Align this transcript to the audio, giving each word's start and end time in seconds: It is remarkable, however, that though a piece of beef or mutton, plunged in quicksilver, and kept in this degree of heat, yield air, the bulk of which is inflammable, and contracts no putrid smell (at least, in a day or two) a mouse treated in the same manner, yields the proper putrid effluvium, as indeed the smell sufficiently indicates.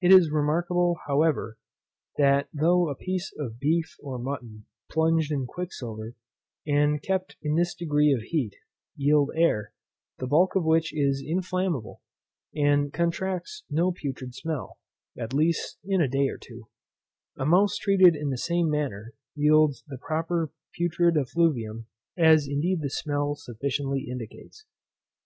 It 0.00 0.12
is 0.12 0.30
remarkable, 0.30 1.00
however, 1.08 1.58
that 2.16 2.46
though 2.52 2.88
a 2.88 2.94
piece 2.94 3.32
of 3.36 3.58
beef 3.58 3.96
or 4.00 4.20
mutton, 4.20 4.66
plunged 4.88 5.32
in 5.32 5.46
quicksilver, 5.48 6.14
and 6.64 7.02
kept 7.02 7.34
in 7.42 7.56
this 7.56 7.74
degree 7.74 8.12
of 8.12 8.20
heat, 8.22 8.54
yield 8.94 9.32
air, 9.34 9.72
the 10.20 10.28
bulk 10.28 10.54
of 10.54 10.62
which 10.62 10.96
is 10.96 11.24
inflammable, 11.26 12.02
and 12.54 12.92
contracts 12.92 13.64
no 13.68 13.90
putrid 13.90 14.36
smell 14.36 14.78
(at 15.18 15.34
least, 15.34 15.78
in 15.84 16.00
a 16.00 16.06
day 16.06 16.28
or 16.28 16.38
two) 16.38 16.68
a 17.36 17.44
mouse 17.44 17.76
treated 17.76 18.14
in 18.14 18.30
the 18.30 18.38
same 18.38 18.70
manner, 18.70 19.12
yields 19.34 19.82
the 19.88 19.98
proper 19.98 20.52
putrid 20.72 21.16
effluvium, 21.16 21.88
as 22.16 22.46
indeed 22.46 22.78
the 22.80 22.90
smell 22.90 23.34
sufficiently 23.34 24.06
indicates. 24.08 24.66